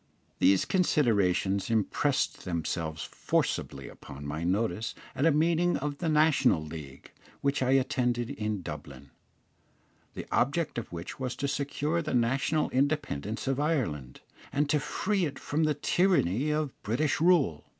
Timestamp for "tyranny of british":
15.75-17.21